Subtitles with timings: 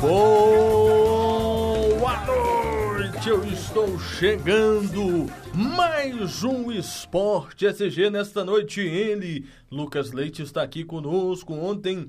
[0.00, 0.96] Boa
[2.24, 5.26] noite, eu estou chegando.
[5.52, 8.80] Mais um Esporte SG nesta noite.
[8.80, 11.52] Ele, Lucas Leite, está aqui conosco.
[11.52, 12.08] Ontem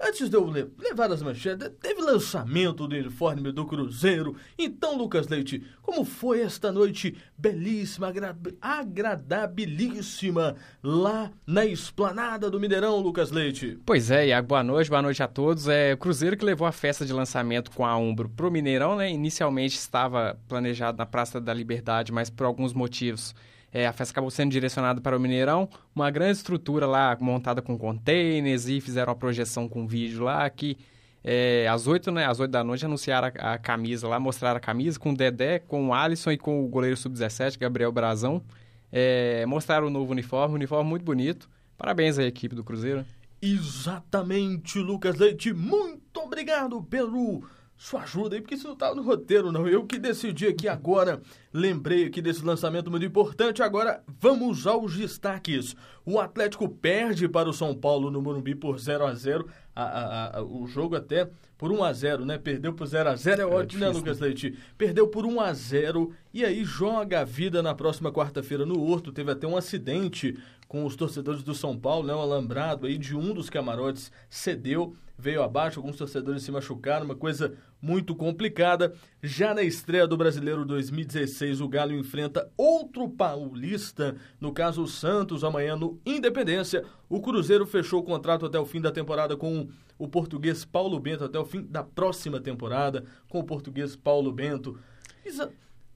[0.00, 4.34] Antes de eu levar as manchetes, teve lançamento do uniforme do Cruzeiro.
[4.58, 13.00] Então, Lucas Leite, como foi esta noite belíssima, agra agradabilíssima lá na esplanada do Mineirão,
[13.00, 13.78] Lucas Leite?
[13.84, 15.68] Pois é, Iago, boa noite, boa noite a todos.
[15.68, 19.10] É o Cruzeiro que levou a festa de lançamento com a Umbro pro Mineirão, né?
[19.10, 23.34] Inicialmente estava planejado na Praça da Liberdade, mas por alguns motivos
[23.72, 27.78] é, a festa acabou sendo direcionada para o Mineirão, uma grande estrutura lá montada com
[27.78, 30.76] containers e fizeram uma projeção com vídeo lá que
[31.24, 34.60] é, às oito né, às 8 da noite anunciaram a, a, camisa lá, mostraram a
[34.60, 38.42] camisa com o Dedé, com o Alisson e com o goleiro sub-17, Gabriel Brazão.
[38.90, 41.48] É, mostraram o novo uniforme, um uniforme muito bonito.
[41.78, 43.06] Parabéns à equipe do Cruzeiro.
[43.40, 45.52] Exatamente, Lucas Leite.
[45.52, 47.44] Muito obrigado pelo
[47.82, 49.66] sua ajuda aí, porque isso não estava no roteiro, não.
[49.66, 51.20] Eu que decidi aqui agora,
[51.52, 53.60] lembrei aqui desse lançamento muito importante.
[53.60, 55.74] Agora vamos aos destaques.
[56.06, 60.38] O Atlético perde para o São Paulo no Morumbi por 0 a 0 a, a,
[60.38, 62.38] a, O jogo até por 1 a 0 né?
[62.38, 64.26] Perdeu por 0 a 0 é, é ótimo, né, Lucas né?
[64.26, 64.56] Leite?
[64.78, 69.10] Perdeu por 1 a 0 e aí joga a vida na próxima quarta-feira no Horto.
[69.10, 70.38] Teve até um acidente
[70.72, 72.14] com os torcedores do São Paulo, né?
[72.14, 77.14] Um alambrado aí de um dos camarotes cedeu veio abaixo, alguns torcedores se machucaram, uma
[77.14, 78.94] coisa muito complicada.
[79.22, 85.44] Já na estreia do Brasileiro 2016, o Galo enfrenta outro paulista, no caso o Santos,
[85.44, 86.82] amanhã no Independência.
[87.06, 91.22] O Cruzeiro fechou o contrato até o fim da temporada com o português Paulo Bento,
[91.22, 94.78] até o fim da próxima temporada com o português Paulo Bento.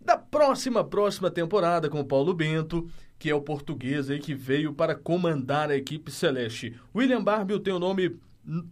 [0.07, 4.73] Da próxima, próxima temporada com o Paulo Bento, que é o português aí que veio
[4.73, 6.77] para comandar a equipe celeste.
[6.95, 8.17] William Barbie tem o nome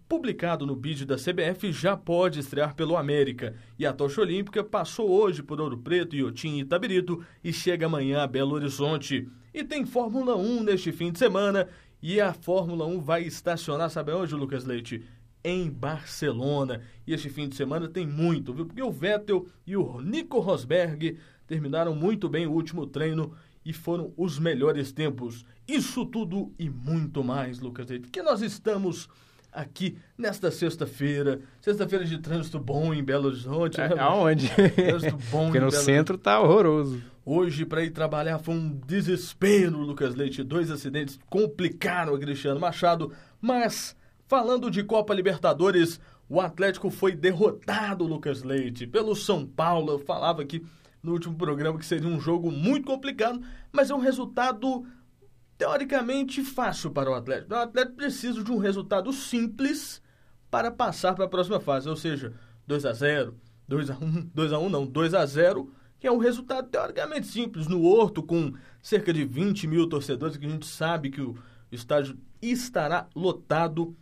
[0.09, 3.57] publicado no bid da CBF, já pode estrear pelo América.
[3.77, 8.23] E a tocha olímpica passou hoje por Ouro Preto, Iotim e Itabirito e chega amanhã
[8.23, 9.29] a Belo Horizonte.
[9.53, 11.67] E tem Fórmula 1 neste fim de semana
[12.01, 15.05] e a Fórmula 1 vai estacionar, sabe onde, Lucas Leite?
[15.42, 16.81] Em Barcelona.
[17.07, 18.64] E este fim de semana tem muito, viu?
[18.64, 23.33] Porque o Vettel e o Nico Rosberg terminaram muito bem o último treino
[23.65, 25.45] e foram os melhores tempos.
[25.67, 29.09] Isso tudo e muito mais, Lucas Leite, porque nós estamos
[29.55, 31.41] aqui nesta sexta-feira.
[31.61, 33.81] Sexta-feira de trânsito bom em Belo Horizonte.
[33.81, 34.01] É, né?
[34.01, 34.49] Aonde?
[34.49, 35.83] Trânsito bom Porque no Belo...
[35.83, 37.01] centro tá horroroso.
[37.25, 40.43] Hoje, para ir trabalhar, foi um desespero, Lucas Leite.
[40.43, 43.13] Dois acidentes complicaram a Cristiano Machado.
[43.41, 49.93] Mas, falando de Copa Libertadores, o Atlético foi derrotado, Lucas Leite, pelo São Paulo.
[49.93, 50.63] Eu falava aqui
[51.05, 54.87] no último programa que seria um jogo muito complicado, mas é um resultado
[55.59, 57.53] teoricamente fácil para o Atlético.
[57.53, 60.03] O Atlético precisa de um resultado simples
[60.51, 62.33] para passar para a próxima fase, ou seja,
[62.67, 63.37] 2 a 0,
[63.69, 65.70] 2 a 1, 2 a 1 não, 2 a 0,
[66.01, 70.47] que é um resultado teoricamente simples no Horto com cerca de 20 mil torcedores, que
[70.47, 71.37] a gente sabe que o
[71.70, 73.95] estádio estará lotado.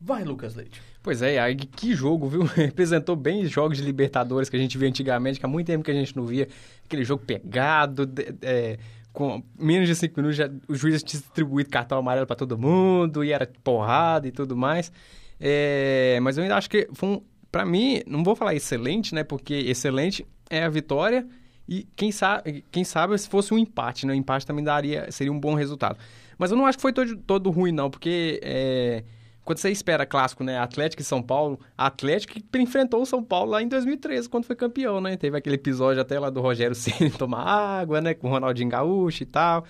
[0.00, 0.80] Vai, Lucas Leite.
[1.02, 2.42] Pois é, aí que jogo, viu?
[2.54, 5.84] Representou bem os jogos de Libertadores que a gente via antigamente, que há muito tempo
[5.84, 6.48] que a gente não via.
[6.84, 8.08] Aquele jogo pegado,
[8.42, 8.78] é,
[9.12, 13.24] com menos de cinco minutos, já, o juiz tinha distribuído cartão amarelo para todo mundo,
[13.24, 14.92] e era porrada e tudo mais.
[15.40, 19.24] É, mas eu ainda acho que foi um, para mim, não vou falar excelente, né?
[19.24, 21.26] Porque excelente é a vitória
[21.68, 24.12] e quem sabe, quem sabe se fosse um empate, né?
[24.12, 25.98] O empate também daria, seria um bom resultado.
[26.38, 29.04] Mas eu não acho que foi todo, todo ruim, não, porque é,
[29.48, 30.58] quando você espera clássico, né?
[30.58, 34.54] Atlético e São Paulo, Atlético que enfrentou o São Paulo lá em 2013, quando foi
[34.54, 35.16] campeão, né?
[35.16, 38.12] Teve aquele episódio até lá do Rogério Ceni tomar água, né?
[38.12, 39.64] Com o Ronaldinho Gaúcho e tal.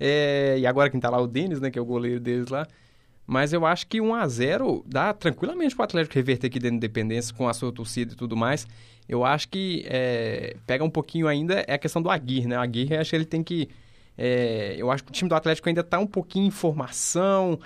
[0.00, 1.70] É, e agora quem tá lá o Denis, né?
[1.70, 2.66] Que é o goleiro deles lá.
[3.24, 6.86] Mas eu acho que 1 a 0 dá tranquilamente pro Atlético reverter aqui dentro da
[6.86, 8.66] Independência com a sua torcida e tudo mais.
[9.08, 12.58] Eu acho que é, pega um pouquinho ainda é a questão do Aguirre, né?
[12.58, 13.68] O Aguirre, acho que ele tem que...
[14.18, 17.60] É, eu acho que o time do Atlético ainda tá um pouquinho em formação,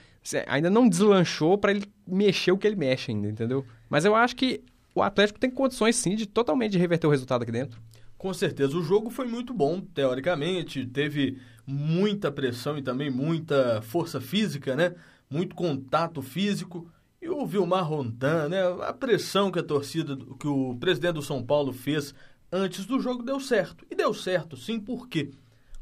[0.47, 3.65] ainda não deslanchou para ele mexer o que ele mexe ainda, entendeu?
[3.89, 4.63] Mas eu acho que
[4.95, 7.81] o Atlético tem condições sim de totalmente reverter o resultado aqui dentro.
[8.16, 14.21] Com certeza, o jogo foi muito bom, teoricamente, teve muita pressão e também muita força
[14.21, 14.95] física, né?
[15.28, 16.91] Muito contato físico.
[17.21, 18.63] E o Vilmar Rondan, né?
[18.83, 22.15] A pressão que a torcida, que o presidente do São Paulo fez
[22.51, 23.84] antes do jogo deu certo.
[23.91, 25.31] E deu certo, sim, por quê?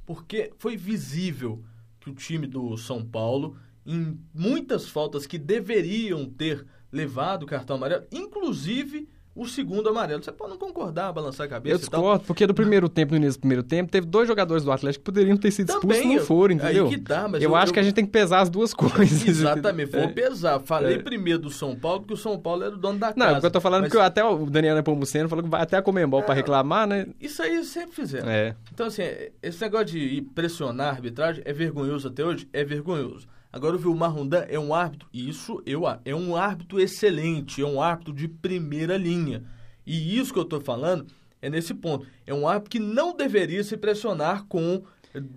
[0.06, 1.62] Porque foi visível
[2.00, 3.56] que o time do São Paulo
[3.86, 10.22] em muitas faltas que deveriam ter levado o cartão amarelo, inclusive o segundo amarelo.
[10.22, 13.38] Você pode não concordar, balançar a cabeça Eu discordo, porque no primeiro tempo, no início
[13.38, 16.24] do primeiro tempo, teve dois jogadores do Atlético que poderiam ter sido expulsos e não
[16.24, 16.86] foram, entendeu?
[16.86, 17.74] Aí que tá, mas eu, eu acho eu...
[17.74, 19.26] que a gente tem que pesar as duas coisas.
[19.26, 20.08] Exatamente, vou é.
[20.08, 20.60] pesar.
[20.60, 20.98] Falei é.
[20.98, 23.32] primeiro do São Paulo, porque o São Paulo era o dono da casa.
[23.32, 23.92] Não, eu tô falando mas...
[23.92, 27.06] que até o Daniel Nepomuceno falou que vai até a Comembol é, para reclamar, né?
[27.20, 28.28] Isso aí sempre fizeram.
[28.28, 28.54] É.
[28.72, 29.02] Então, assim,
[29.42, 32.48] esse negócio de pressionar a arbitragem é vergonhoso até hoje?
[32.52, 33.26] É vergonhoso.
[33.52, 37.82] Agora o Vilmar Rondan é um árbitro, isso eu é um árbitro excelente, é um
[37.82, 39.44] árbitro de primeira linha.
[39.86, 41.06] E isso que eu estou falando
[41.40, 42.06] é nesse ponto.
[42.26, 44.82] É um árbitro que não deveria se pressionar com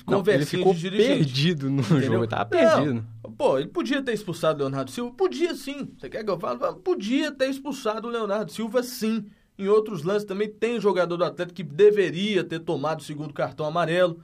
[0.06, 1.18] conversinha de dirigente.
[1.18, 2.04] perdido no Entendeu?
[2.04, 3.06] jogo, estava perdido.
[3.24, 3.32] Não.
[3.34, 5.14] Pô, ele podia ter expulsado o Leonardo Silva?
[5.14, 5.90] Podia sim.
[5.98, 6.60] Você quer que eu fale?
[6.84, 9.26] Podia ter expulsado o Leonardo Silva sim.
[9.58, 13.66] Em outros lances também tem jogador do Atlético que deveria ter tomado o segundo cartão
[13.66, 14.22] amarelo.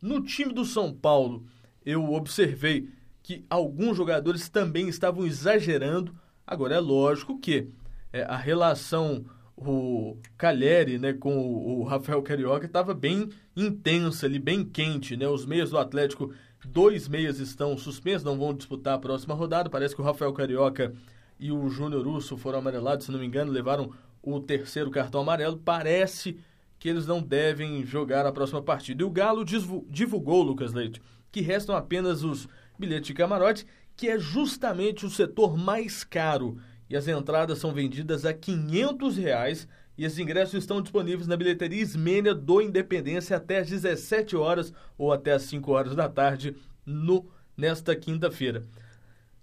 [0.00, 1.44] No time do São Paulo,
[1.84, 2.88] eu observei
[3.24, 6.14] que alguns jogadores também estavam exagerando.
[6.46, 7.70] Agora, é lógico que
[8.12, 9.24] é, a relação
[9.56, 15.16] o Cagliari né, com o, Rafael Carioca estava bem intensa ali, bem quente.
[15.16, 15.26] Né?
[15.26, 16.32] Os meias do Atlético,
[16.66, 19.70] dois meias estão suspensos, não vão disputar a próxima rodada.
[19.70, 20.92] Parece que o Rafael Carioca
[21.40, 23.90] e o Júnior Urso foram amarelados, se não me engano, levaram
[24.22, 25.56] o terceiro cartão amarelo.
[25.56, 26.38] Parece
[26.78, 29.02] que eles não devem jogar a próxima partida.
[29.02, 29.46] E o Galo
[29.88, 31.00] divulgou, Lucas Leite,
[31.32, 32.46] que restam apenas os
[32.78, 33.66] bilhete de camarote,
[33.96, 36.58] que é justamente o setor mais caro.
[36.88, 41.80] E as entradas são vendidas a 500 reais, e os ingressos estão disponíveis na bilheteria
[41.80, 47.26] Ismênia do Independência até às 17 horas ou até às 5 horas da tarde no
[47.56, 48.64] nesta quinta-feira.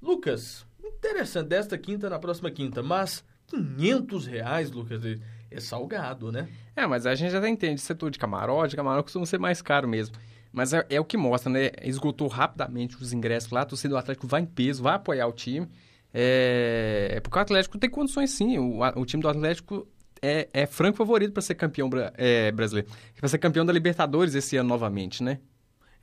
[0.01, 5.01] Lucas, interessante, desta quinta na próxima quinta, mas 500 reais, Lucas,
[5.49, 6.49] é salgado, né?
[6.75, 10.15] É, mas a gente já entende, setor de camarote, camarote costuma ser mais caro mesmo.
[10.51, 11.71] Mas é, é, o que mostra, né?
[11.81, 15.31] Esgotou rapidamente os ingressos lá, a torcida do Atlético vai em peso, vai apoiar o
[15.31, 15.67] time.
[16.13, 18.57] É, é porque o Atlético tem condições sim.
[18.57, 19.87] O, o time do Atlético
[20.21, 22.89] é, é franco favorito para ser campeão é, brasileiro.
[23.17, 25.39] Para ser campeão da Libertadores esse ano novamente, né?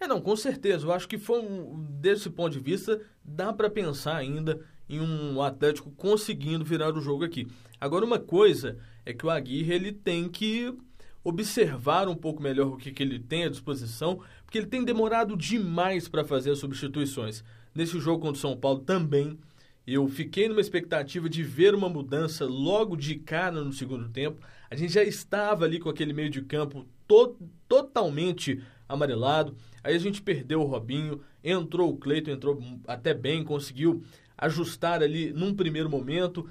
[0.00, 0.86] É, não, com certeza.
[0.86, 5.42] Eu acho que foi um, desse ponto de vista, dá para pensar ainda em um
[5.42, 7.46] Atlético conseguindo virar o jogo aqui.
[7.80, 10.74] Agora, uma coisa é que o Aguirre ele tem que
[11.22, 15.36] observar um pouco melhor o que, que ele tem à disposição, porque ele tem demorado
[15.36, 17.44] demais para fazer as substituições.
[17.74, 19.38] Nesse jogo contra o São Paulo também,
[19.86, 24.40] eu fiquei numa expectativa de ver uma mudança logo de cara no segundo tempo.
[24.70, 27.36] A gente já estava ali com aquele meio de campo to
[27.66, 29.56] totalmente amarelado.
[29.82, 34.02] Aí a gente perdeu o Robinho, entrou o Cleiton, entrou até bem, conseguiu
[34.36, 36.48] ajustar ali num primeiro momento.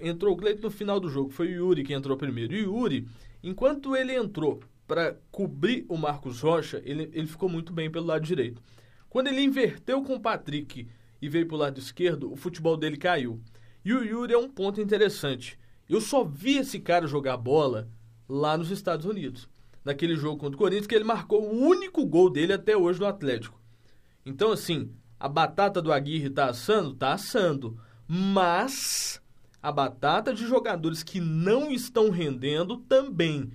[0.00, 2.54] Entrou o Cleiton no final do jogo, foi o Yuri que entrou primeiro.
[2.54, 3.06] E o Yuri,
[3.42, 8.24] Enquanto ele entrou para cobrir o Marcos Rocha, ele, ele ficou muito bem pelo lado
[8.24, 8.62] direito.
[9.08, 10.88] Quando ele inverteu com o Patrick
[11.20, 13.40] e veio para o lado esquerdo, o futebol dele caiu.
[13.84, 15.58] E o Yuri é um ponto interessante.
[15.88, 17.88] Eu só vi esse cara jogar bola
[18.28, 19.48] lá nos Estados Unidos.
[19.84, 23.06] Naquele jogo contra o Corinthians, que ele marcou o único gol dele até hoje no
[23.06, 23.60] Atlético.
[24.24, 26.94] Então, assim, a batata do Aguirre tá assando?
[26.94, 27.78] Tá assando.
[28.06, 29.19] Mas
[29.62, 33.50] a batata de jogadores que não estão rendendo também.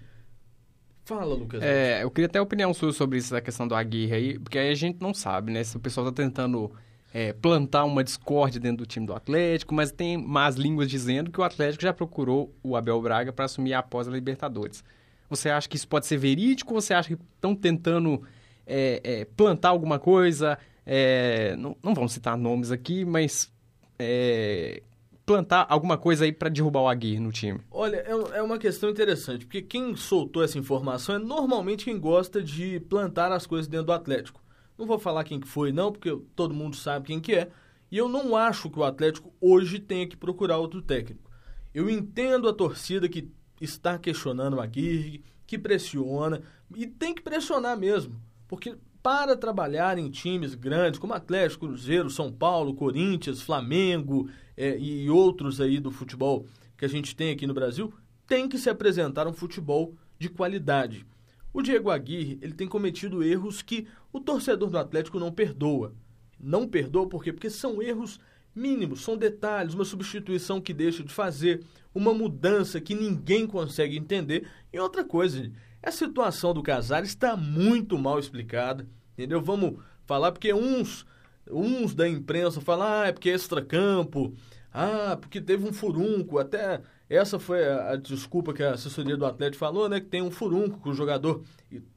[1.06, 1.62] Fala, Lucas.
[1.62, 4.58] É, eu queria ter a opinião sua sobre isso, da questão do Aguirre aí, porque
[4.58, 5.64] aí a gente não sabe, né?
[5.64, 6.72] Se o pessoal está tentando
[7.14, 11.40] é, plantar uma discórdia dentro do time do Atlético, mas tem más línguas dizendo que
[11.40, 14.84] o Atlético já procurou o Abel Braga para assumir após a Libertadores.
[15.30, 18.22] Você acha que isso pode ser verídico você acha que estão tentando
[18.66, 20.58] é, é, plantar alguma coisa?
[20.86, 23.52] É, não, não vamos citar nomes aqui, mas
[23.98, 24.82] é,
[25.26, 27.60] plantar alguma coisa aí para derrubar o Aguirre no time?
[27.72, 32.44] Olha, é, é uma questão interessante, porque quem soltou essa informação é normalmente quem gosta
[32.44, 34.44] de plantar as coisas dentro do Atlético.
[34.78, 37.50] Não vou falar quem que foi não, porque todo mundo sabe quem que é,
[37.92, 41.32] e eu não acho que o Atlético hoje tenha que procurar outro técnico.
[41.74, 46.42] Eu entendo a torcida que está questionando o Aguirre, que pressiona,
[46.76, 52.32] e tem que pressionar mesmo, porque para trabalhar em times grandes como Atlético, Cruzeiro, São
[52.32, 57.54] Paulo, Corinthians, Flamengo é, e outros aí do futebol que a gente tem aqui no
[57.54, 57.94] Brasil,
[58.26, 61.06] tem que se apresentar um futebol de qualidade.
[61.54, 65.94] O Diego Aguirre ele tem cometido erros que o torcedor do Atlético não perdoa.
[66.40, 67.32] Não perdoa por quê?
[67.32, 68.20] Porque são erros
[68.56, 74.48] mínimos, são detalhes, uma substituição que deixa de fazer, uma mudança que ninguém consegue entender.
[74.74, 75.52] E outra coisa,
[75.86, 79.42] a situação do Casares está muito mal explicada, entendeu?
[79.42, 81.06] Vamos falar porque uns
[81.50, 84.34] uns da imprensa falam, ah, é porque é extracampo,
[84.74, 89.60] ah, porque teve um furunco, até essa foi a, desculpa que a assessoria do Atlético
[89.60, 91.44] falou, né, que tem um furunco que o jogador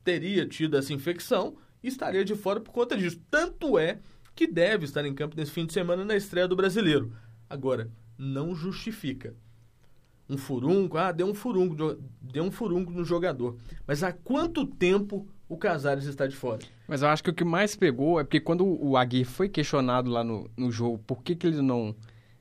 [0.04, 3.18] teria tido essa infecção e estaria de fora por conta disso.
[3.30, 3.98] Tanto é
[4.34, 7.12] que deve estar em campo nesse fim de semana na estreia do Brasileiro.
[7.48, 9.34] Agora, não justifica.
[10.28, 11.74] Um furunco, ah, deu um furunco,
[12.20, 13.56] deu um furunco no jogador.
[13.86, 16.60] Mas há quanto tempo o Casares está de fora?
[16.86, 20.10] Mas eu acho que o que mais pegou é porque quando o Aguirre foi questionado
[20.10, 21.94] lá no, no jogo, por que, que ele não.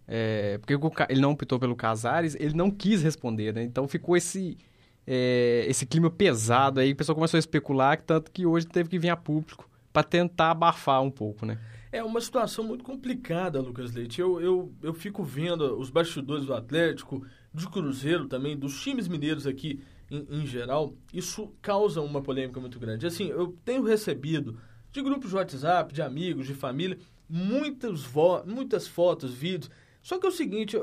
[0.08, 0.74] É, porque
[1.10, 3.64] ele não optou pelo Casares, ele não quis responder, né?
[3.64, 4.58] Então ficou esse,
[5.06, 9.00] é, esse clima pesado aí, o pessoal começou a especular, tanto que hoje teve que
[9.00, 11.58] vir a público para tentar abafar um pouco, né?
[11.92, 14.22] É uma situação muito complicada, Lucas Leite.
[14.22, 19.48] Eu, eu, eu fico vendo os bastidores do Atlético, do Cruzeiro também, dos times mineiros
[19.48, 20.94] aqui em, em, geral.
[21.14, 23.08] Isso causa uma polêmica muito grande.
[23.08, 24.58] Assim, eu tenho recebido
[24.92, 26.98] de grupos de WhatsApp, de amigos, de família,
[27.30, 29.70] muitas, vo muitas fotos, vídeos.
[30.02, 30.78] Só que é o seguinte,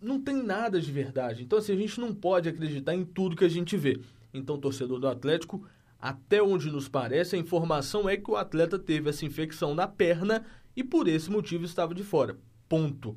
[0.00, 1.42] não tem nada de verdade.
[1.42, 4.00] Então, assim, a gente não pode acreditar em tudo que a gente vê.
[4.32, 5.64] Então, torcedor do Atlético,
[6.00, 10.44] até onde nos parece, a informação é que o atleta teve essa infecção na perna
[10.74, 12.36] e por esse motivo estava de fora.
[12.68, 13.16] Ponto.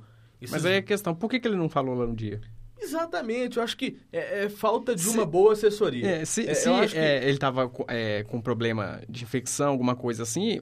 [0.50, 2.40] Mas aí a questão, por que, que ele não falou lá no dia?
[2.80, 6.08] Exatamente, eu acho que é, é falta de se, uma boa assessoria.
[6.08, 6.98] É, se, é, se que...
[6.98, 10.62] É, ele estava é, com problema de infecção, alguma coisa assim,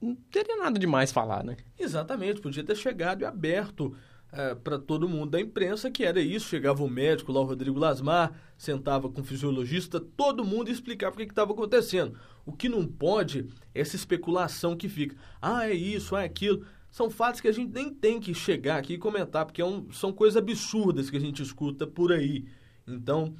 [0.00, 1.56] não teria nada demais falar, né?
[1.78, 3.94] Exatamente, podia ter chegado e aberto
[4.30, 6.48] é, para todo mundo da imprensa que era isso.
[6.48, 11.18] Chegava o médico lá, o Rodrigo Lasmar, sentava com o fisiologista, todo mundo explicava o
[11.18, 12.18] que estava acontecendo.
[12.44, 15.16] O que não pode é essa especulação que fica.
[15.40, 16.64] Ah, é isso, ah, é aquilo.
[16.90, 19.90] São fatos que a gente nem tem que chegar aqui e comentar, porque é um,
[19.92, 22.46] são coisas absurdas que a gente escuta por aí.
[22.86, 23.34] Então,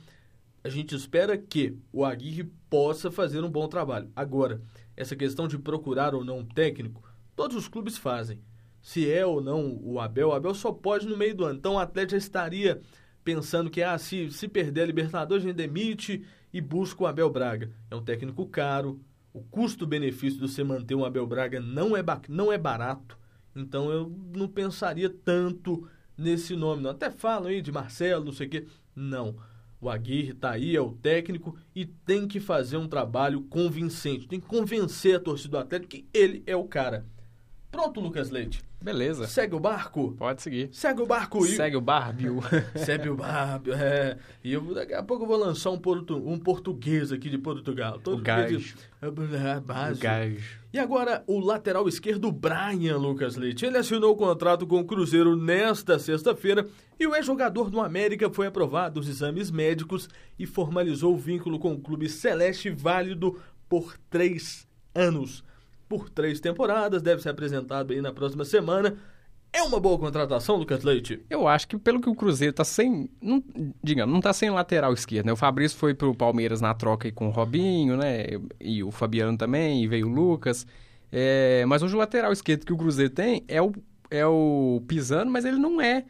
[0.62, 4.10] a gente espera que o Aguirre possa fazer um bom trabalho.
[4.14, 4.60] Agora,
[4.96, 7.02] essa questão de procurar ou não um técnico,
[7.34, 8.42] todos os clubes fazem
[8.88, 10.28] se é ou não o Abel.
[10.28, 11.58] O Abel só pode no meio do ano.
[11.58, 12.80] Então o Atlético já estaria
[13.22, 17.30] pensando que ah, se, se perder a Libertadores, a gente demite e busca o Abel
[17.30, 17.70] Braga.
[17.90, 19.00] É um técnico caro.
[19.32, 23.18] O custo-benefício de você manter um Abel Braga não é, não é barato.
[23.58, 26.82] Então eu não pensaria tanto nesse nome.
[26.82, 26.90] Não.
[26.90, 28.66] Até falam aí de Marcelo, não sei o quê.
[28.94, 29.36] Não.
[29.80, 34.26] O Aguirre está aí, é o técnico e tem que fazer um trabalho convincente.
[34.26, 37.06] Tem que convencer a torcida do Atlético que ele é o cara.
[37.70, 38.62] Pronto, Lucas Leite.
[38.80, 39.26] Beleza.
[39.26, 40.12] Segue o barco?
[40.12, 40.70] Pode seguir.
[40.72, 41.44] Segue o barco.
[41.44, 41.48] E...
[41.50, 42.40] Segue o barbio.
[42.75, 44.16] Segue o barbio, é.
[44.42, 46.16] E eu, daqui a pouco eu vou lançar um, portu...
[46.16, 47.98] um português aqui de Portugal.
[47.98, 48.58] Todo o gajo.
[48.58, 48.75] De...
[49.06, 50.58] O gajo.
[50.72, 53.66] E agora, o lateral esquerdo, Brian Lucas Leite.
[53.66, 56.66] Ele assinou o contrato com o Cruzeiro nesta sexta-feira
[56.98, 60.08] e o ex-jogador do América foi aprovado os exames médicos
[60.38, 65.44] e formalizou o vínculo com o clube celeste válido por três anos
[65.88, 68.97] por três temporadas, deve ser apresentado aí na próxima semana.
[69.52, 71.25] É uma boa contratação, Lucas Leite?
[71.30, 73.09] Eu acho que pelo que o Cruzeiro tá sem.
[73.21, 73.42] Não,
[73.83, 75.33] digamos, não tá sem lateral esquerdo, né?
[75.33, 78.26] O Fabrício foi pro Palmeiras na troca aí com o Robinho, né?
[78.61, 80.66] E o Fabiano também, e veio o Lucas.
[81.11, 83.73] É, mas hoje o lateral esquerdo que o Cruzeiro tem é o,
[84.11, 86.04] é o Pisano, mas ele não é,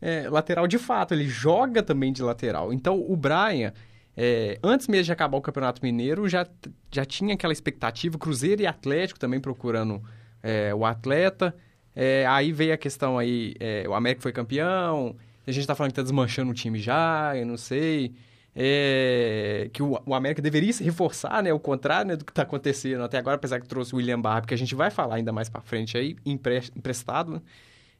[0.00, 2.72] é lateral de fato, ele joga também de lateral.
[2.72, 3.72] Então o Brian
[4.16, 6.46] é, antes mesmo de acabar o Campeonato Mineiro, já,
[6.90, 10.02] já tinha aquela expectativa, Cruzeiro e Atlético também procurando
[10.42, 11.54] é, o atleta.
[11.94, 15.90] É, aí veio a questão aí, é, o América foi campeão, a gente está falando
[15.90, 18.14] que está desmanchando o time já, eu não sei.
[18.54, 21.52] É, que o, o, América deveria se reforçar, né?
[21.52, 24.48] O contrário né, do que está acontecendo até agora, apesar que trouxe o William Barber,
[24.48, 27.40] que a gente vai falar ainda mais para frente aí, emprestado, né?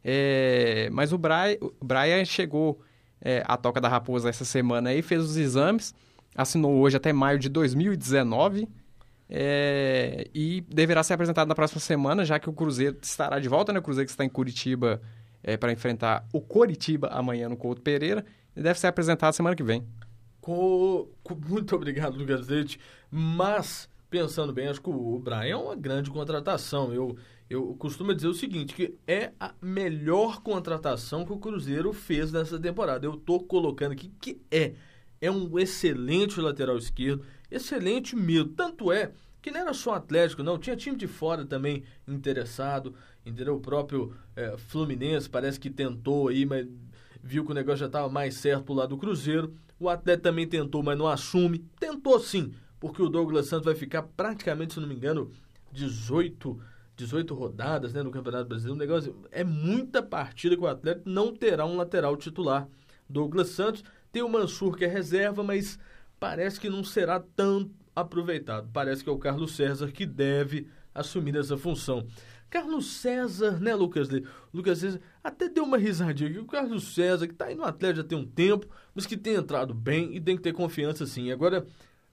[0.03, 2.81] É, mas o Brian, o Brian chegou
[3.23, 5.95] é, à Toca da Raposa essa semana aí, fez os exames,
[6.35, 8.69] assinou hoje até maio de 2019
[9.29, 13.73] é, e deverá ser apresentado na próxima semana, já que o Cruzeiro estará de volta,
[13.73, 13.79] né?
[13.79, 15.01] O Cruzeiro que está em Curitiba
[15.43, 18.25] é, para enfrentar o Coritiba amanhã no Couto Pereira
[18.57, 19.87] e deve ser apresentado semana que vem.
[20.41, 21.09] Com...
[21.49, 22.81] Muito obrigado, Leite.
[23.11, 26.93] Mas, pensando bem, acho que o Brian é uma grande contratação.
[26.93, 27.17] Eu,
[27.49, 32.59] eu costumo dizer o seguinte, que é a melhor contratação que o Cruzeiro fez nessa
[32.59, 33.07] temporada.
[33.07, 34.75] Eu estou colocando aqui que é
[35.21, 38.49] é um excelente lateral esquerdo, excelente mesmo.
[38.51, 39.13] Tanto é
[39.43, 43.57] que não era só Atlético, não, tinha time de fora também interessado, entendeu?
[43.57, 46.67] O próprio é, Fluminense parece que tentou aí, mas
[47.23, 49.55] viu que o negócio já estava mais certo pro lado do Cruzeiro.
[49.79, 51.59] O Atlético também tentou, mas não assume.
[51.79, 55.31] Tentou sim, porque o Douglas Santos vai ficar praticamente, se não me engano,
[55.71, 56.59] 18,
[56.97, 58.75] 18 rodadas né, no Campeonato Brasileiro.
[58.75, 62.67] O negócio é muita partida que o Atlético não terá um lateral titular.
[63.09, 65.79] Douglas Santos tem o Mansur, que é reserva, mas
[66.19, 68.69] parece que não será tão aproveitado.
[68.73, 72.07] Parece que é o Carlos César que deve assumir essa função.
[72.49, 74.09] Carlos César, né, Lucas?
[74.53, 76.39] Lucas César até deu uma risadinha aqui.
[76.39, 79.35] O Carlos César, que está aí no Atlético já tem um tempo, mas que tem
[79.35, 81.31] entrado bem e tem que ter confiança sim.
[81.31, 81.65] Agora,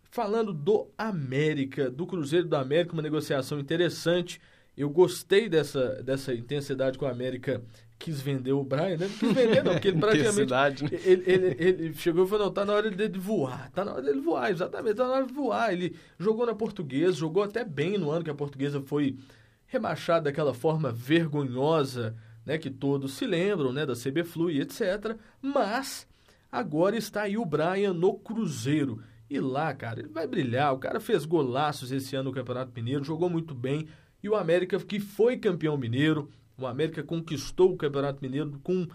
[0.09, 4.39] falando do América, do Cruzeiro do América, uma negociação interessante
[4.75, 7.61] Eu gostei dessa, dessa intensidade com a América
[7.99, 9.07] quis vender o Brian, né?
[9.07, 10.83] Não quis vender, não, porque ele praticamente.
[10.83, 10.89] né?
[11.03, 13.69] ele, ele, ele chegou e falou: não, tá na hora dele voar.
[13.71, 15.73] Tá na hora dele voar, exatamente, tá na hora de voar.
[15.73, 19.17] Ele jogou na portuguesa, jogou até bem no ano que a portuguesa foi
[19.65, 22.57] rebaixada daquela forma vergonhosa, né?
[22.57, 23.85] Que todos se lembram, né?
[23.85, 25.17] Da CB Flu e etc.
[25.41, 26.07] Mas
[26.51, 29.01] agora está aí o Brian no Cruzeiro.
[29.29, 30.73] E lá, cara, ele vai brilhar.
[30.73, 33.87] O cara fez golaços esse ano no Campeonato Mineiro, jogou muito bem.
[34.23, 38.87] E o América, que foi campeão mineiro, o América conquistou o Campeonato Mineiro com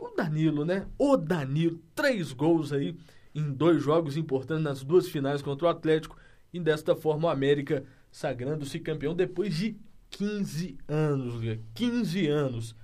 [0.00, 0.86] o Danilo, né?
[0.98, 2.96] O Danilo, três gols aí
[3.34, 6.16] em dois jogos importantes nas duas finais contra o Atlético.
[6.52, 9.76] E desta forma o América sagrando-se campeão depois de
[10.10, 11.34] 15 anos,
[11.74, 12.74] 15 anos.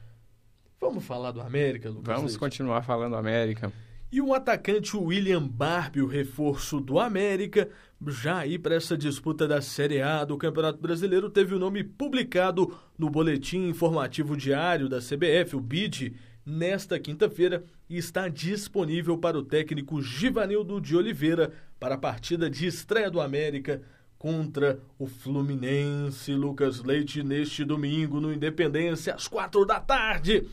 [0.80, 2.04] Vamos falar do América, Lucas?
[2.04, 2.38] Vamos Leite?
[2.38, 3.72] continuar falando do América.
[4.14, 7.68] E o atacante William Barbie, o reforço do América,
[8.06, 12.78] já aí para essa disputa da Série A do Campeonato Brasileiro, teve o nome publicado
[12.97, 16.14] no Boletim Informativo Diário da CBF, o BID,
[16.47, 22.68] nesta quinta-feira e está disponível para o técnico Givanildo de Oliveira para a partida de
[22.68, 23.83] estreia do América
[24.16, 26.33] contra o Fluminense.
[26.37, 30.49] Lucas Leite neste domingo no Independência às quatro da tarde.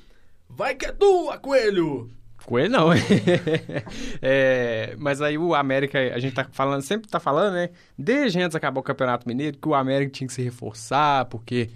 [0.49, 2.09] Vai que é tua, Coelho!
[2.45, 2.89] Coelho não.
[4.21, 7.69] é, mas aí o América, a gente tá falando, sempre tá falando, né?
[7.97, 11.69] Desde antes acabar o Campeonato Mineiro, que o América tinha que se reforçar, porque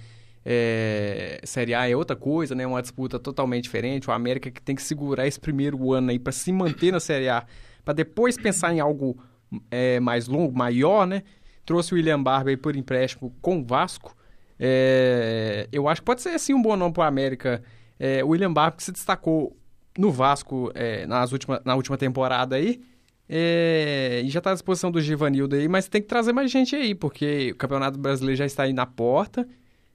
[0.46, 2.68] é, Série A é outra coisa, né?
[2.68, 4.10] Uma disputa totalmente diferente.
[4.10, 7.30] O América que tem que segurar esse primeiro ano aí para se manter na Série
[7.30, 7.46] A,
[7.84, 9.18] para depois pensar em algo
[9.72, 11.24] é, mais longo, maior, né?
[11.66, 14.16] Trouxe o William Barber por empréstimo com o Vasco.
[14.60, 17.64] É, eu acho que pode ser assim um bom nome para o América.
[18.00, 19.58] É, William Barber que se destacou
[19.98, 22.82] no Vasco é, nas última, na última temporada aí.
[23.28, 26.76] É, e já está à disposição do Givanildo aí, mas tem que trazer mais gente
[26.76, 29.48] aí, porque o Campeonato Brasileiro já está aí na porta.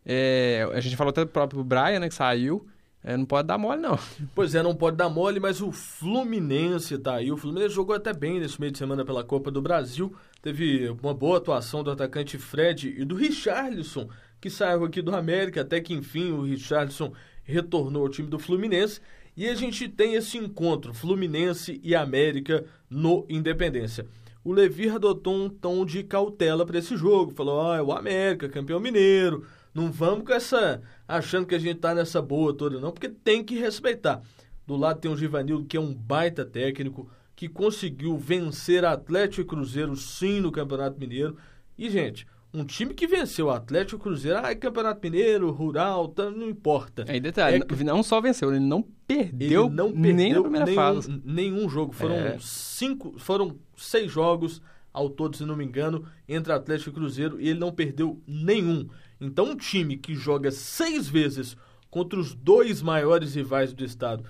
[0.05, 2.67] É, a gente falou até do próprio Brian, né, que saiu.
[3.03, 3.99] É, não pode dar mole, não.
[4.35, 7.33] Pois é, não pode dar mole, mas o Fluminense tá aí.
[7.33, 10.15] O Fluminense jogou até bem nesse meio de semana pela Copa do Brasil.
[10.43, 15.63] Teve uma boa atuação do atacante Fred e do Richarlison, que saiu aqui do América,
[15.63, 19.01] até que enfim o Richarlison retornou ao time do Fluminense.
[19.41, 24.07] E a gente tem esse encontro, Fluminense e América no Independência.
[24.45, 27.33] O Levir adotou um tom de cautela para esse jogo.
[27.33, 29.47] Falou: ó, é o América, campeão mineiro.
[29.73, 30.83] Não vamos com essa.
[31.09, 34.21] achando que a gente tá nessa boa toda, não, porque tem que respeitar.
[34.67, 39.45] Do lado tem o Givanildo, que é um baita técnico, que conseguiu vencer Atlético e
[39.47, 41.39] Cruzeiro sim no Campeonato Mineiro.
[41.79, 46.09] E, gente, um time que venceu o Atlético e Cruzeiro, ah, é Campeonato Mineiro, Rural,
[46.09, 47.05] tá, não importa.
[47.09, 50.67] Aí, detalhe, é, não só venceu, ele não perdeu, ele não perdeu nem na primeira
[50.67, 51.23] nenhum, fase.
[51.25, 51.93] Nenhum jogo.
[51.93, 52.37] Foram é.
[52.41, 54.61] cinco, foram seis jogos
[54.93, 58.89] ao todo, se não me engano, entre Atlético e Cruzeiro, e ele não perdeu nenhum.
[59.21, 61.57] Então, um time que joga seis vezes
[61.89, 64.25] contra os dois maiores rivais do estado,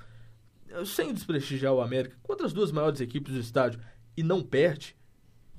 [0.84, 3.80] sem desprestigiar o América, contra as duas maiores equipes do estádio,
[4.16, 4.94] e não perde,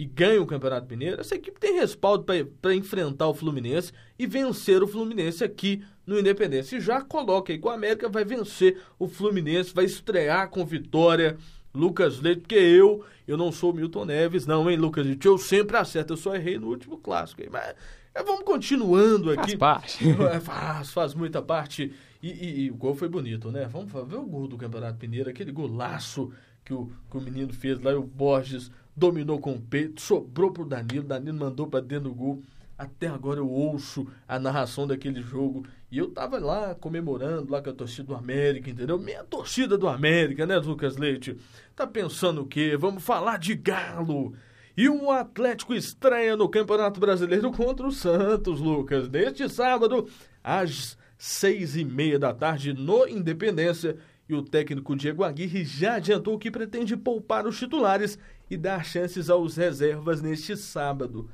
[0.01, 2.25] e ganha o Campeonato Mineiro, essa equipe tem respaldo
[2.59, 6.75] para enfrentar o Fluminense e vencer o Fluminense aqui no Independência.
[6.75, 11.37] E já coloca aí que o América vai vencer o Fluminense, vai estrear com vitória.
[11.71, 15.27] Lucas Leite, porque eu, eu não sou Milton Neves, não, hein, Lucas Leite?
[15.27, 17.49] Eu sempre acerto, eu só errei no último clássico, hein?
[17.51, 17.75] Mas
[18.15, 19.55] é, vamos continuando aqui.
[19.55, 20.03] Faz parte.
[20.33, 21.93] É, faz, faz muita parte.
[22.23, 23.69] E, e, e, o gol foi bonito, né?
[23.71, 26.33] Vamos ver o gol do Campeonato Mineiro, aquele golaço
[26.65, 30.51] que o, que o menino fez lá, e o Borges dominou com o peito, sobrou
[30.51, 32.43] pro Danilo, Danilo mandou para dentro do gol.
[32.77, 37.71] Até agora eu ouço a narração daquele jogo e eu tava lá comemorando lá com
[37.71, 38.99] a torcida do América, entendeu?
[38.99, 41.35] Minha torcida do América, né, Lucas Leite?
[41.75, 42.77] Tá pensando o quê?
[42.77, 44.35] Vamos falar de Galo.
[44.77, 50.07] E o Atlético estreia no Campeonato Brasileiro contra o Santos, Lucas, neste sábado,
[50.43, 53.97] às seis e meia da tarde, no Independência.
[54.31, 58.17] E o técnico Diego Aguirre já adiantou que pretende poupar os titulares
[58.49, 61.29] e dar chances aos reservas neste sábado.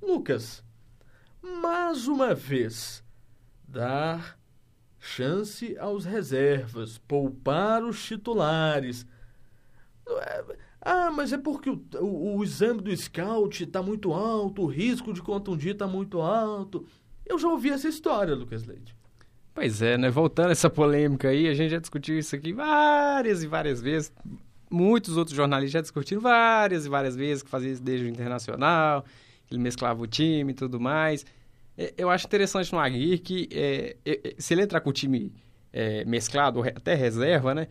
[0.00, 0.64] Lucas,
[1.42, 3.04] mais uma vez,
[3.68, 4.38] dar
[4.98, 9.04] chance aos reservas, poupar os titulares.
[10.80, 15.12] Ah, mas é porque o, o, o exame do scout está muito alto, o risco
[15.12, 16.86] de contundir está muito alto.
[17.26, 18.96] Eu já ouvi essa história, Lucas Leite.
[19.58, 20.08] Pois é, né?
[20.08, 24.12] Voltando a essa polêmica aí, a gente já discutiu isso aqui várias e várias vezes.
[24.70, 29.04] Muitos outros jornalistas já discutiram várias e várias vezes que fazia isso desde o internacional,
[29.50, 31.26] ele mesclava o time e tudo mais.
[31.76, 35.32] É, eu acho interessante no Aguirre que é, é, se ele entrar com o time
[35.72, 37.66] é, mesclado, até reserva, né?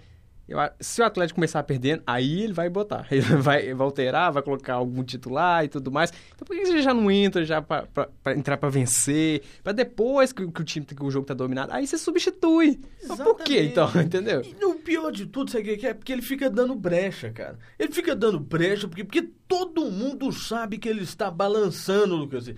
[0.47, 3.05] Eu, se o Atlético começar perdendo, aí ele vai botar.
[3.12, 6.13] Ele vai, vai alterar, vai colocar algum titular e tudo mais.
[6.33, 9.41] Então por que você já não entra já pra, pra, pra entrar pra vencer?
[9.63, 12.79] Pra depois que, que, o time que o jogo tá dominado, aí você substitui.
[13.07, 13.89] Mas por quê, então?
[13.99, 14.41] Entendeu?
[14.41, 15.93] E o pior de tudo, sabe o que é?
[15.93, 17.57] Porque ele fica dando brecha, cara.
[17.77, 22.49] Ele fica dando brecha porque, porque todo mundo sabe que ele está balançando, Lucas.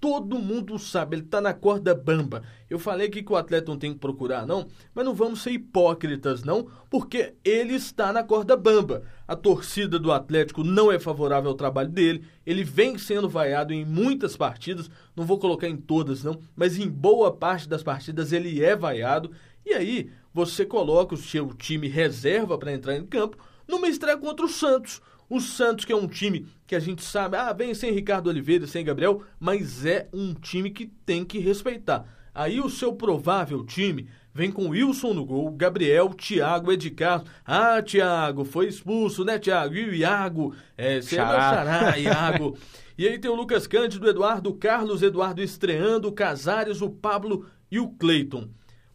[0.00, 2.44] Todo mundo sabe, ele tá na corda bamba.
[2.70, 6.44] Eu falei que o atleta não tem que procurar, não, mas não vamos ser hipócritas,
[6.44, 9.02] não, porque ele está na corda bamba.
[9.26, 13.84] A torcida do Atlético não é favorável ao trabalho dele, ele vem sendo vaiado em
[13.84, 18.62] muitas partidas, não vou colocar em todas, não, mas em boa parte das partidas ele
[18.62, 19.32] é vaiado.
[19.66, 24.46] E aí, você coloca o seu time reserva para entrar em campo numa estreia contra
[24.46, 25.02] o Santos.
[25.28, 28.66] O Santos, que é um time que a gente sabe, ah, vem sem Ricardo Oliveira,
[28.66, 32.06] sem Gabriel, mas é um time que tem que respeitar.
[32.34, 37.28] Aí o seu provável time vem com Wilson no gol, Gabriel, Thiago, Ed Carlos.
[37.44, 39.74] Ah, Thiago, foi expulso, né, Thiago?
[39.74, 42.56] E o Iago, é, você é xará, Iago.
[42.96, 47.78] E aí tem o Lucas Cândido, Eduardo Carlos, Eduardo estreando, o Casares, o Pablo e
[47.78, 48.48] o Cleiton.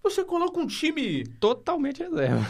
[0.04, 1.26] Você coloca um time.
[1.40, 2.46] Totalmente reserva.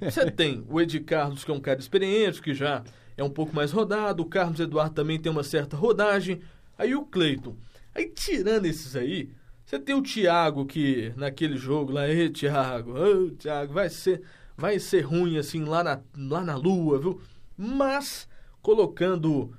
[0.00, 2.82] É, você tem o Ed Carlos, que é um cara experiente, que já
[3.16, 4.22] é um pouco mais rodado.
[4.22, 6.40] O Carlos Eduardo também tem uma certa rodagem.
[6.78, 7.56] Aí o Cleiton.
[7.94, 9.30] Aí tirando esses aí,
[9.64, 14.22] você tem o Thiago que naquele jogo lá, ei Thiago, oh, Thiago, vai ser,
[14.56, 17.20] vai ser ruim assim lá na, lá na lua, viu?
[17.56, 18.28] Mas
[18.60, 19.54] colocando o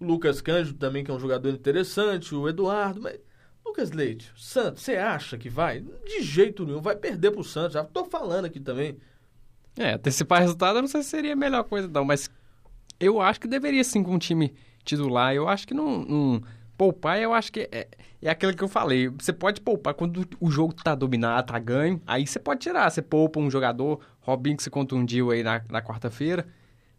[0.00, 3.18] Lucas Cândido também, que é um jogador interessante, o Eduardo, mas
[3.64, 5.80] Lucas Leite, Santos, você acha que vai?
[5.80, 8.98] De jeito nenhum, vai perder pro Santos, já tô falando aqui também.
[9.76, 12.30] É, antecipar resultado eu não sei se seria a melhor coisa não, mas
[13.00, 15.34] eu acho que deveria sim com um time titular.
[15.34, 16.04] Eu acho que não.
[16.04, 16.42] não
[16.76, 17.88] poupar, eu acho que é,
[18.22, 19.08] é aquilo que eu falei.
[19.08, 22.00] Você pode poupar quando o jogo tá dominado, tá ganho.
[22.06, 22.88] Aí você pode tirar.
[22.88, 26.46] Você poupa um jogador, Robinho que se contundiu aí na, na quarta-feira.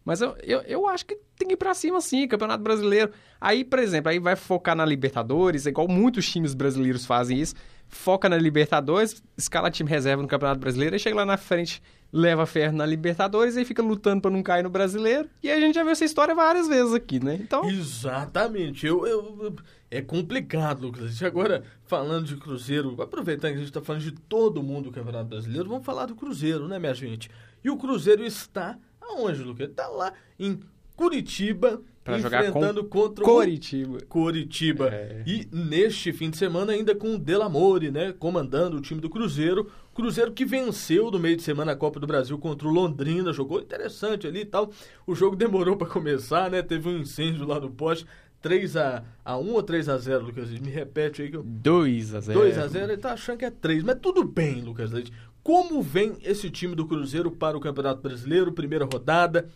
[0.04, 3.12] Mas eu, eu, eu, acho que tem que ir pra cima sim, Campeonato Brasileiro.
[3.40, 7.54] Aí, por exemplo, aí vai focar na Libertadores, igual muitos times brasileiros fazem isso.
[7.88, 11.82] Foca na Libertadores, escala time reserva no Campeonato Brasileiro, e chega lá na frente
[12.12, 15.28] leva ferro na Libertadores e fica lutando para não cair no Brasileiro.
[15.42, 17.38] E a gente já viu essa história várias vezes aqui, né?
[17.40, 17.68] Então...
[17.68, 18.86] Exatamente.
[18.86, 19.54] Eu, eu,
[19.90, 21.22] é complicado, Lucas.
[21.22, 25.28] Agora, falando de Cruzeiro, aproveitando que a gente está falando de todo mundo do Campeonato
[25.28, 27.30] Brasileiro, vamos falar do Cruzeiro, né, minha gente?
[27.62, 28.76] E o Cruzeiro está
[29.10, 29.68] aonde, Lucas?
[29.68, 30.60] Está lá em
[30.96, 33.98] Curitiba, Pra enfrentando com contra o Coritiba.
[34.08, 34.88] Coritiba.
[34.88, 35.22] É.
[35.26, 39.70] E neste fim de semana ainda com o Delamore, né, comandando o time do Cruzeiro.
[39.94, 43.60] Cruzeiro que venceu no meio de semana a Copa do Brasil contra o Londrina, jogou
[43.60, 44.70] interessante ali e tal.
[45.06, 46.62] O jogo demorou para começar, né?
[46.62, 48.06] Teve um incêndio lá no poste.
[48.40, 50.50] 3 a, a 1 ou 3 a 0, Lucas?
[50.50, 51.42] Me repete aí que eu...
[51.42, 52.38] 2 a 0.
[52.40, 55.12] 2 a 0, ele tá achando que é 3, mas tudo bem, Lucas Leite.
[55.50, 59.48] Como vem esse time do Cruzeiro para o Campeonato Brasileiro, primeira rodada?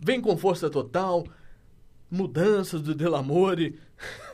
[0.00, 1.24] Vem com força total,
[2.10, 3.78] mudanças do Delamore.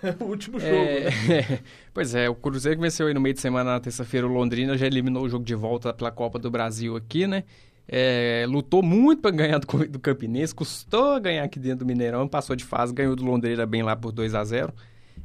[0.19, 1.61] o último jogo, é, né?
[1.93, 4.87] pois é, o Cruzeiro venceu aí no meio de semana, na terça-feira, o Londrina, já
[4.87, 7.45] eliminou o jogo de volta pela Copa do Brasil aqui, né?
[7.87, 12.57] É, lutou muito para ganhar do, do Campinense, custou ganhar aqui dentro do Mineirão, passou
[12.57, 14.73] de fase, ganhou do Londrina bem lá por 2 a 0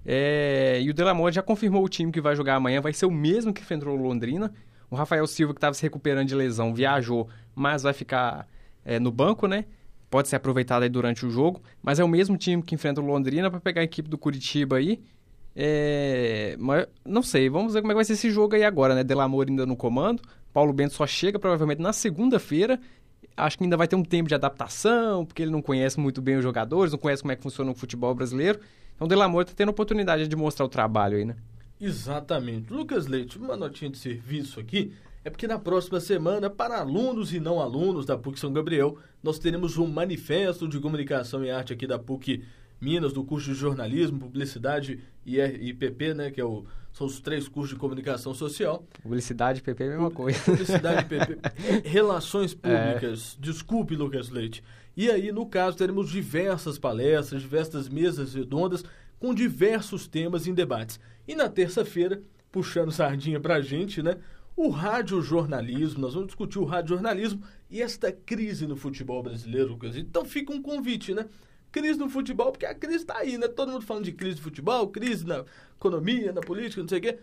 [0.05, 3.11] é, E o Delamore já confirmou o time que vai jogar amanhã, vai ser o
[3.11, 4.51] mesmo que enfrentou o Londrina.
[4.89, 8.47] O Rafael Silva, que estava se recuperando de lesão, viajou, mas vai ficar
[8.83, 9.65] é, no banco, né?
[10.09, 13.05] pode ser aproveitado aí durante o jogo, mas é o mesmo time que enfrenta o
[13.05, 14.99] Londrina para pegar a equipe do Curitiba aí.
[15.55, 16.55] É...
[16.59, 19.03] Mas, não sei, vamos ver como é que vai ser esse jogo aí agora, né?
[19.03, 20.21] Delamor ainda no comando.
[20.51, 22.79] Paulo Bento só chega provavelmente na segunda-feira.
[23.37, 26.37] Acho que ainda vai ter um tempo de adaptação, porque ele não conhece muito bem
[26.37, 28.59] os jogadores, não conhece como é que funciona o futebol brasileiro.
[28.95, 31.35] Então Delamor está tendo oportunidade de mostrar o trabalho aí, né?
[31.79, 32.71] Exatamente.
[32.71, 37.39] Lucas Leite, uma notinha de serviço aqui é porque na próxima semana, para alunos e
[37.39, 41.85] não alunos da PUC São Gabriel, nós teremos um manifesto de comunicação e arte aqui
[41.85, 42.43] da PUC
[42.79, 46.63] Minas, do curso de jornalismo, publicidade e IPP, né, que é o,
[46.93, 48.83] são os três cursos de comunicação social.
[49.03, 50.39] Publicidade e PP é a mesma coisa.
[50.39, 51.37] Publicidade e PP.
[51.83, 52.87] Relações é.
[52.91, 53.37] públicas.
[53.37, 53.41] É.
[53.45, 54.63] Desculpe, Lucas Leite.
[54.95, 58.83] E aí, no caso, teremos diversas palestras, diversas mesas redondas
[59.19, 60.99] com diversos temas em debates.
[61.27, 64.17] E na terça-feira, puxando sardinha pra gente, né?
[64.55, 69.95] O radiojornalismo, nós vamos discutir o radiojornalismo e esta crise no futebol brasileiro, Lucas.
[69.95, 71.25] Então fica um convite, né?
[71.71, 73.47] Crise no futebol, porque a crise está aí, né?
[73.47, 75.45] Todo mundo falando de crise de futebol, crise na
[75.77, 77.19] economia, na política, não sei o quê.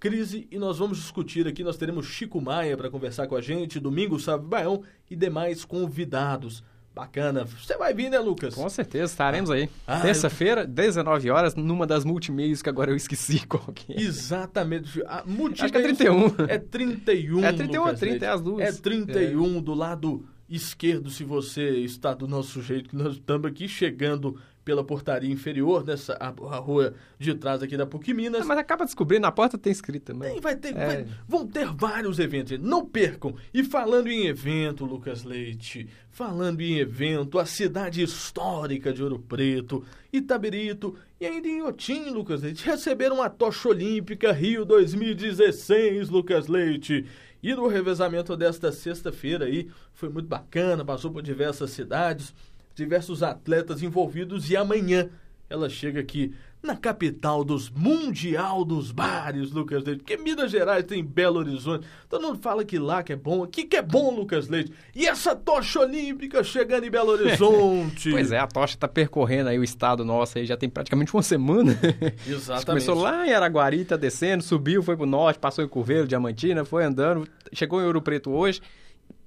[0.00, 1.62] Crise, e nós vamos discutir aqui.
[1.62, 6.64] Nós teremos Chico Maia para conversar com a gente, domingo, sábado, Baião e demais convidados.
[7.00, 7.46] Bacana.
[7.46, 8.54] Você vai vir, né, Lucas?
[8.54, 9.70] Com certeza, estaremos aí.
[9.86, 14.02] Ah, Terça-feira, 19 horas, numa das multimeios que agora eu esqueci qual que é.
[14.02, 15.02] Exatamente.
[15.06, 16.26] A Acho que é 31.
[16.46, 17.44] É 31.
[17.44, 18.78] É 31 ou 30, é as duas.
[18.78, 19.60] É 31 é.
[19.62, 24.84] do lado esquerdo, se você está do nosso jeito, que nós estamos aqui chegando pela
[24.84, 28.42] portaria inferior, nessa a, a rua de trás aqui da PUC Minas.
[28.42, 30.32] É, mas acaba descobrindo, na porta tem escrito também.
[30.32, 30.86] Tem, vai ter, é.
[30.86, 33.34] vai, vão ter vários eventos, não percam.
[33.52, 39.84] E falando em evento, Lucas Leite, falando em evento, a cidade histórica de Ouro Preto,
[40.12, 47.06] Itabirito e ainda em Otim, Lucas Leite, receberam a tocha olímpica Rio 2016, Lucas Leite.
[47.42, 52.34] E no revezamento desta sexta-feira aí, foi muito bacana, passou por diversas cidades,
[52.74, 55.08] diversos atletas envolvidos e amanhã
[55.48, 60.00] ela chega aqui na capital dos Mundial dos Bares, Lucas Leite.
[60.00, 61.86] Porque Minas Gerais tem Belo Horizonte.
[62.08, 63.42] Todo mundo fala que lá que é bom.
[63.42, 64.72] Aqui que é bom, Lucas Leite.
[64.94, 68.10] E essa tocha olímpica chegando em Belo Horizonte.
[68.12, 71.22] pois é, a tocha está percorrendo aí o estado nosso aí já tem praticamente uma
[71.22, 71.76] semana.
[72.26, 72.66] Exatamente.
[72.66, 76.84] Começou lá em Araguari, tá descendo, subiu, foi pro norte, passou em Curveiro, Diamantina, foi
[76.84, 78.60] andando, chegou em Ouro Preto hoje,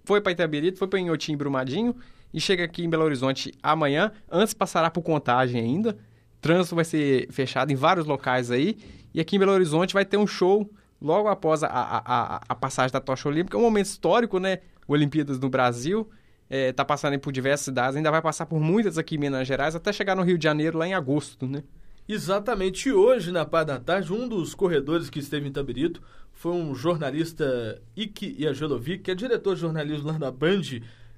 [0.06, 1.96] foi para Itabirito, foi para Inhotim, Brumadinho
[2.34, 4.12] e chega aqui em Belo Horizonte amanhã.
[4.32, 5.98] Antes passará por contagem ainda
[6.44, 8.78] trânsito vai ser fechado em vários locais aí.
[9.14, 10.70] E aqui em Belo Horizonte vai ter um show
[11.02, 13.58] logo após a, a, a, a passagem da tocha olímpica.
[13.58, 14.60] É um momento histórico, né?
[14.86, 16.10] Olimpíadas no Brasil.
[16.50, 19.76] Está é, passando por diversas cidades, ainda vai passar por muitas aqui em Minas Gerais,
[19.76, 21.64] até chegar no Rio de Janeiro lá em agosto, né?
[22.08, 22.92] Exatamente.
[22.92, 27.82] Hoje, na parte da tarde, um dos corredores que esteve em Tabirito foi um jornalista,
[27.96, 30.62] Ike Iagelovic, que é diretor de jornalismo lá na Band,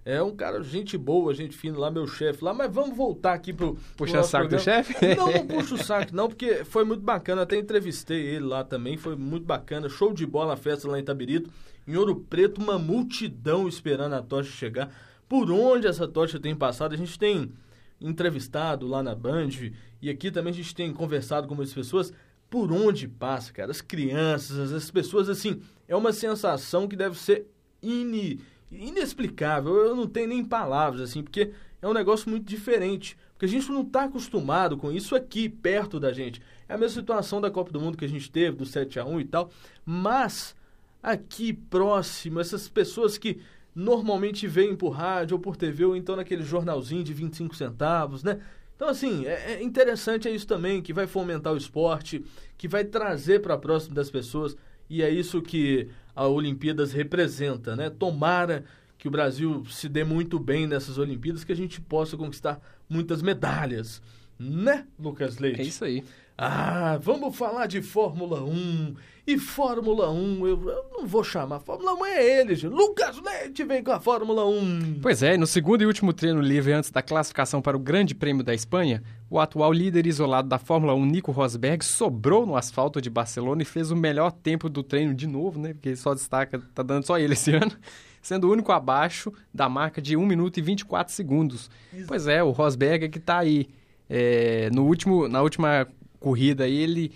[0.06, 3.52] é um cara, gente boa, gente fina lá, meu chefe lá, mas vamos voltar aqui
[3.52, 3.76] pro.
[3.98, 4.62] Puxa o saco programa.
[4.62, 5.15] do chefe?
[5.18, 7.41] Não, não puxa o saco, não, porque foi muito bacana.
[7.41, 9.89] Até entrevistei ele lá também, foi muito bacana.
[9.89, 11.50] Show de bola a festa lá em Tabirito.
[11.88, 14.91] Em Ouro Preto, uma multidão esperando a tocha chegar.
[15.28, 17.52] Por onde essa tocha tem passado, a gente tem
[18.00, 19.50] entrevistado lá na Band
[20.00, 22.13] e aqui também a gente tem conversado com muitas pessoas.
[22.48, 23.72] Por onde passa, cara?
[23.72, 27.48] As crianças, as pessoas, assim, é uma sensação que deve ser
[27.82, 28.39] ini
[28.71, 29.73] inexplicável.
[29.75, 31.51] Eu não tenho nem palavras, assim, porque
[31.82, 33.17] é um negócio muito diferente.
[33.34, 36.41] Porque a gente não está acostumado com isso aqui, perto da gente.
[36.67, 39.06] É a mesma situação da Copa do Mundo que a gente teve, do 7 a
[39.06, 39.51] 1 e tal.
[39.86, 40.56] Mas,
[41.04, 43.39] aqui próximo, essas pessoas que
[43.75, 48.39] normalmente veem por rádio ou por TV ou então naquele jornalzinho de 25 centavos, né?
[48.75, 52.23] Então, assim, é, é interessante é isso também, que vai fomentar o esporte,
[52.58, 54.56] que vai trazer para próximo das pessoas.
[54.89, 57.89] E é isso que a Olimpíadas representa, né?
[57.89, 58.63] Tomara
[58.97, 63.21] que o Brasil se dê muito bem nessas Olimpíadas, que a gente possa conquistar muitas
[63.21, 64.01] medalhas,
[64.39, 65.62] né, Lucas Leite?
[65.62, 66.04] É isso aí.
[66.38, 68.95] Ah, vamos falar de Fórmula 1.
[69.28, 71.60] E Fórmula 1, eu, eu não vou chamar.
[71.60, 72.71] Fórmula 1 é ele, gente.
[72.71, 75.00] Lucas Leite vem com a Fórmula 1.
[75.02, 78.43] Pois é, no segundo e último treino livre antes da classificação para o Grande Prêmio
[78.43, 83.10] da Espanha, o atual líder isolado da Fórmula 1, Nico Rosberg, sobrou no asfalto de
[83.10, 85.74] Barcelona e fez o melhor tempo do treino de novo, né?
[85.74, 87.71] Porque só destaca, tá dando só ele esse ano
[88.21, 91.69] sendo o único abaixo da marca de 1 minuto e 24 segundos.
[91.93, 92.08] Isso.
[92.08, 93.67] Pois é, o Rosberg é que está aí.
[94.08, 95.88] É, no último, na última
[96.26, 97.12] corrida aí, ele.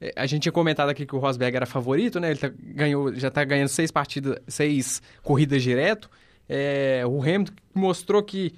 [0.00, 2.30] É, a gente tinha comentado aqui que o Rosberg era favorito, né?
[2.32, 6.10] Ele tá, ganhou, já está ganhando seis partidas, seis corridas direto.
[6.48, 8.52] É, o Hamilton mostrou que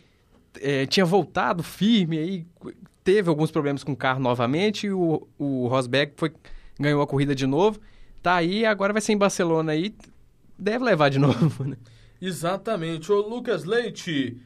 [0.59, 2.47] é, tinha voltado firme aí,
[3.05, 4.87] teve alguns problemas com o carro novamente.
[4.87, 6.33] E o, o Rosberg foi,
[6.79, 7.79] ganhou a corrida de novo.
[8.23, 9.95] Tá aí, agora vai ser em Barcelona aí.
[10.59, 11.77] Deve levar de novo, né?
[12.23, 13.13] Exatamente.
[13.13, 14.39] O Lucas Leite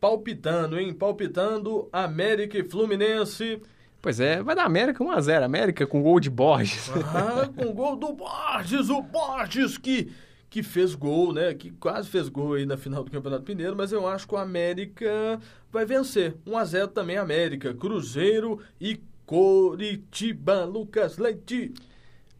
[0.00, 0.94] palpitando, hein?
[0.94, 3.60] Palpitando América e Fluminense.
[4.00, 5.42] Pois é, vai dar América 1x0.
[5.42, 6.90] América com gol de Borges.
[7.14, 10.12] Ah, com gol do Borges, o Borges que,
[10.48, 11.54] que fez gol, né?
[11.54, 14.38] Que quase fez gol aí na final do Campeonato Mineiro, mas eu acho que o
[14.38, 15.40] América
[15.72, 16.34] vai vencer.
[16.46, 20.64] 1x0 também América, Cruzeiro e Coritiba.
[20.64, 21.74] Lucas Leite.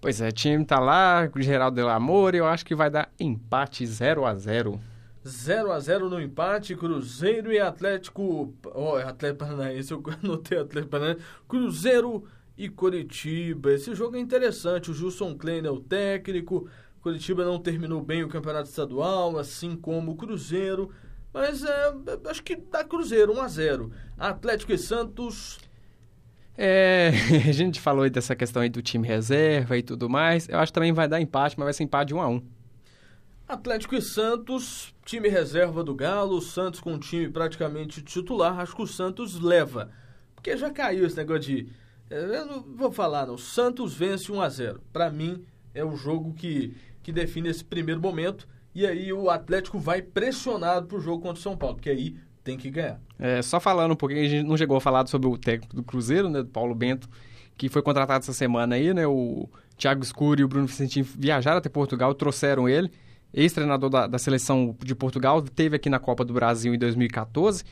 [0.01, 3.85] Pois é, o time tá lá, Geraldo Del Amor, eu acho que vai dar empate
[3.85, 4.81] 0 x 0
[5.27, 8.55] 0 a 0 no empate, Cruzeiro e Atlético.
[8.75, 11.23] Oh, Atlético Paranaense, eu anotei Atlético Paranaense.
[11.49, 12.25] Cruzeiro
[12.57, 13.73] e Coritiba.
[13.73, 14.91] Esse jogo é interessante.
[14.91, 16.69] O Gilson Klein é o técnico.
[17.01, 20.91] Coritiba não terminou bem o campeonato estadual, assim como o Cruzeiro.
[21.33, 21.93] Mas é,
[22.31, 25.59] acho que dá Cruzeiro, 1 a 0 Atlético e Santos.
[26.57, 27.11] É,
[27.47, 30.49] a gente falou aí dessa questão aí do time reserva e tudo mais.
[30.49, 32.56] Eu acho que também vai dar empate, mas vai ser empate de 1 a 1
[33.49, 38.83] Atlético e Santos, time reserva do Galo, Santos com um time praticamente titular, acho que
[38.83, 39.93] o Santos leva.
[40.35, 41.69] Porque já caiu esse negócio de.
[42.11, 43.39] É, eu não vou falar, não.
[43.39, 48.01] Santos vence 1 a 0 Para mim, é o jogo que, que define esse primeiro
[48.01, 48.49] momento.
[48.75, 52.59] E aí o Atlético vai pressionado pro jogo contra o São Paulo, porque aí tem
[52.59, 53.01] que ganhar.
[53.17, 55.85] É, só falando um pouquinho, a gente não chegou a falar sobre o técnico do
[55.85, 57.09] Cruzeiro, né, do Paulo Bento,
[57.57, 59.07] que foi contratado essa semana aí, né?
[59.07, 62.91] O Thiago Escuro e o Bruno Vicentinho viajaram até Portugal, trouxeram ele.
[63.33, 67.65] Ex-treinador da, da, seleção de Portugal, teve aqui na Copa do Brasil em 2014.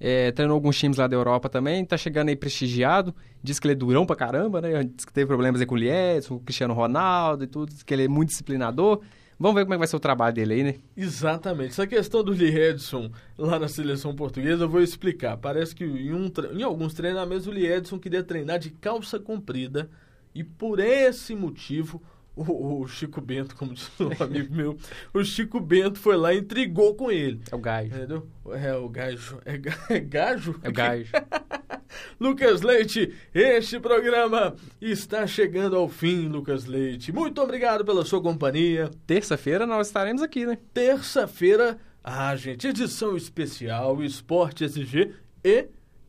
[0.00, 3.14] É, treinou alguns times lá da Europa também, tá chegando aí prestigiado.
[3.42, 4.84] Diz que ele é durão pra caramba, né?
[4.84, 7.82] Diz que teve problemas aí com o Lietz, com o Cristiano Ronaldo e tudo, diz
[7.82, 9.00] que ele é muito disciplinador.
[9.40, 10.74] Vamos ver como é que vai ser o trabalho dele aí, né?
[10.96, 11.70] Exatamente.
[11.70, 15.36] Essa questão do Lee Edson lá na seleção portuguesa, eu vou explicar.
[15.36, 19.88] Parece que em, um, em alguns treinamentos o Lee Edson queria treinar de calça comprida
[20.34, 22.02] e por esse motivo
[22.38, 24.76] o, o, Chico Bento, como disse um amigo meu,
[25.12, 27.40] o Chico Bento foi lá e intrigou com ele.
[27.50, 27.94] É o gajo.
[27.94, 28.26] Entendeu?
[28.52, 29.40] É o gajo.
[29.44, 29.54] É,
[29.96, 30.60] é gajo?
[30.62, 31.12] É o gajo.
[32.20, 37.12] Lucas Leite, este programa está chegando ao fim, Lucas Leite.
[37.12, 38.90] Muito obrigado pela sua companhia.
[39.06, 40.58] Terça-feira nós estaremos aqui, né?
[40.72, 45.66] Terça-feira, ah, gente, edição especial, Esporte SG e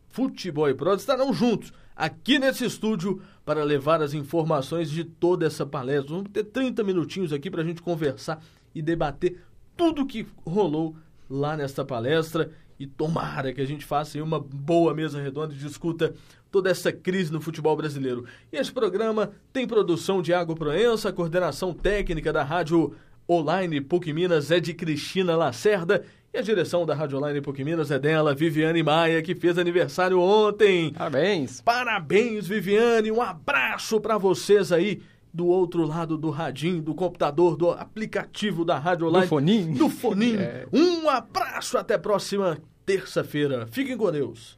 [0.09, 5.65] Futebol e Pro estarão juntos aqui nesse estúdio para levar as informações de toda essa
[5.65, 6.15] palestra.
[6.15, 8.41] Vamos ter 30 minutinhos aqui para a gente conversar
[8.73, 9.43] e debater
[9.75, 10.95] tudo que rolou
[11.29, 16.13] lá nesta palestra e tomara que a gente faça uma boa mesa redonda e discuta
[16.49, 18.25] toda essa crise no futebol brasileiro.
[18.49, 22.95] E esse programa tem produção de Água Proença, coordenação técnica da Rádio
[23.29, 27.89] Online PUC Minas é de Cristina Lacerda e a direção da Rádio Online PUC Minas
[27.89, 30.93] é dela, Viviane Maia, que fez aniversário ontem.
[30.93, 31.61] Parabéns.
[31.61, 33.11] Parabéns, Viviane.
[33.11, 35.01] Um abraço para vocês aí
[35.33, 39.25] do outro lado do radinho, do computador, do aplicativo da Rádio Online.
[39.25, 39.77] Do foninho.
[39.77, 40.39] Do foninho.
[40.39, 40.65] É.
[40.71, 43.67] Um abraço, até a próxima terça-feira.
[43.71, 44.57] Fiquem com Deus.